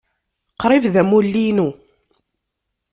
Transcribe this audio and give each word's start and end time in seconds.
Qrib 0.61 0.83
d 0.93 0.95
amulli-inu. 1.01 1.69